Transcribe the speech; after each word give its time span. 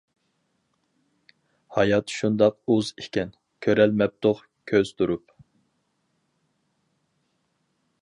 ھايات 1.75 2.13
شۇنداق 2.15 2.57
ئۇز 2.77 2.91
ئىكەن، 3.03 3.35
كۆرەلمەپتۇق 3.67 4.43
كۆز 4.73 4.93
تۇرۇپ. 5.03 5.39